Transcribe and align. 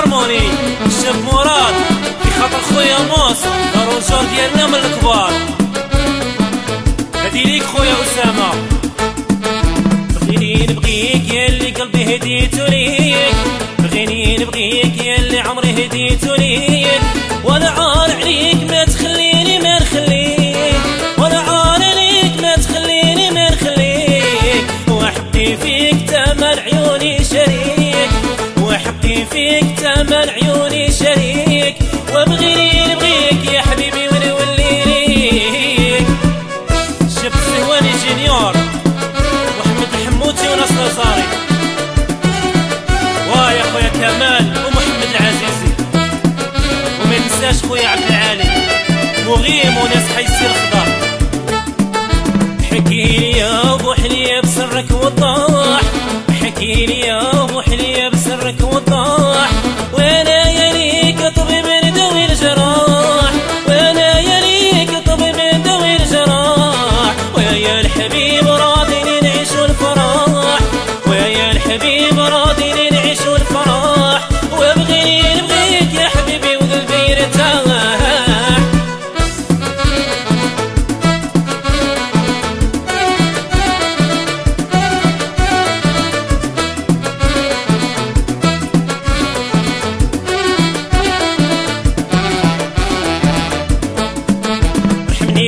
هارموني 0.00 0.40
الشاب 0.86 1.24
مراد 1.24 1.74
في 2.22 2.30
خاطر 2.40 2.60
خويا 2.74 2.98
موس 2.98 3.44
الرجال 3.74 4.30
ديالنا 4.34 4.66
من 4.66 4.74
الكبار. 4.74 5.32
هادي 7.14 7.42
ليك 7.42 7.62
خويا 7.62 7.94
أسامة. 8.02 8.50
بغيني 10.14 10.66
نبغيك 10.66 11.34
يا 11.34 11.46
اللي 11.46 11.70
قلبي 11.70 12.16
هديتو 12.16 12.66
ليك 12.66 13.34
بغيني 13.78 14.36
نبغيك 14.38 15.04
يا 15.04 15.16
اللي 15.16 15.38
عمري 15.38 15.70
هديتو 15.70 16.34
ليك 16.34 17.00
وأنا 17.44 17.68
عار 17.68 18.10
عليك 18.20 18.70
ما 18.70 18.84
تخليني 18.84 19.58
ما 19.58 19.78
نخليك. 19.78 20.80
وأنا 21.18 21.38
عار 21.38 21.82
عليك 21.82 22.42
ما 22.42 22.54
تخليني 22.56 23.30
ما 23.30 23.50
نخليك. 23.50 24.64
وحقي 24.88 25.56
فيك 25.56 26.10
تمن 26.10 26.58
عيوني 26.58 27.24
شريك. 27.24 27.79
تمن 29.94 30.28
عيوني 30.28 30.92
شريك 30.92 31.76
وبغيني 32.14 32.94
نبغيك 32.94 33.52
يا 33.52 33.60
حبيبي 33.60 34.08
ونولي 34.08 34.84
ليك 34.86 36.06
شب 37.16 37.32
السهواني 37.34 37.90
جينيور 38.06 38.52
محمد 39.58 39.88
الحموتي 39.94 40.48
ونصر 40.48 40.86
الزاري 40.86 41.24
ويا 43.28 43.62
خويا 43.72 43.88
كمال 43.88 44.52
ومحمد 44.66 45.10
العزيزي 45.10 45.72
وما 47.04 47.18
ننساش 47.18 47.64
خويا 47.68 47.88
عبد 47.88 48.02
العالي. 48.08 48.44
مغيم 49.26 49.76
وناس 49.76 50.04
حيسير 50.16 50.50
الخضار 50.50 50.88
حكي 52.70 53.02
لي 53.06 53.30
يا 53.38 53.74
أبو 53.74 53.92
حليه 53.94 54.40
بسرك 54.40 54.90
وضاح. 54.90 55.80
لي 56.60 57.00
يا 57.00 57.20
حليه 57.66 58.08
بسرك 58.08 58.56
وضاح 58.62 59.50
وأنا 59.92 60.29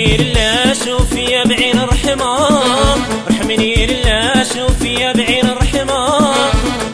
رحمني 0.03 0.17
لله 0.17 0.73
شوف 0.85 1.13
يا 1.17 1.45
بعين 1.45 1.79
الرحمة. 1.79 2.37
رحمني 3.31 3.87
لله 3.87 4.45
شوف 4.55 4.83
يا 4.83 5.13
بعين 5.13 5.47
الرحمة. 5.47 6.03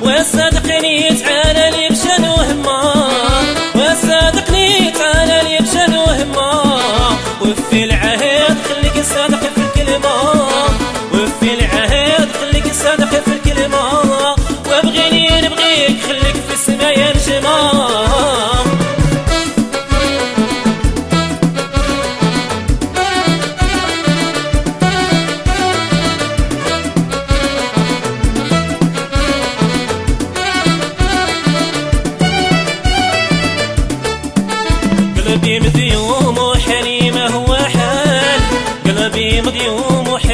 وصدقني 0.03 0.58
قلبي 35.28 35.61
مديوم 35.61 36.39
وحالي 36.39 37.11
ما 37.11 37.30
هو 37.30 37.55
حال 37.55 38.40
قلبي 38.86 39.40
مديوم 39.42 40.08
وحالي 40.08 40.27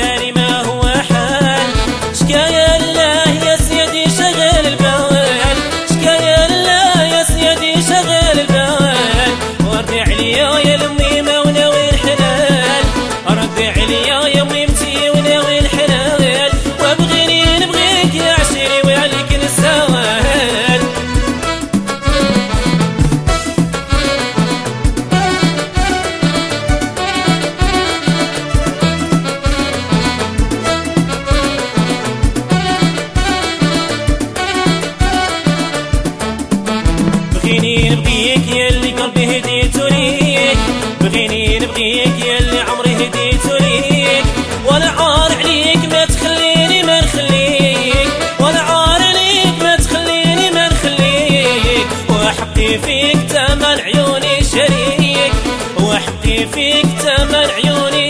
نبغيك 37.90 38.44
يا 38.56 38.68
اللي 38.68 38.90
قلبي 38.92 39.38
هديتو 39.38 39.86
ليك. 39.86 40.58
بغيني 41.00 41.58
نبغيك 41.58 42.14
يا 42.26 42.38
اللي 42.38 42.60
عمري 42.60 42.94
هديتو 42.94 43.56
ليك. 43.60 44.24
عار 44.98 45.32
عليك 45.38 45.82
ما 45.92 46.04
تخليني 46.04 46.82
ما 46.82 47.00
نخليك. 47.00 48.08
وأنا 48.40 48.58
عار 48.58 49.02
عليك 49.02 49.56
ما 49.62 49.76
تخليني 49.76 50.50
ما 50.50 50.68
نخليك. 50.68 51.86
وحقي 52.10 52.78
فيك 52.78 53.18
تمن 53.30 53.78
عيوني 53.86 54.34
شريك. 54.52 55.34
وحقي 55.80 56.38
فيك 56.54 56.86
تمن 57.02 57.46
عيوني 57.56 58.03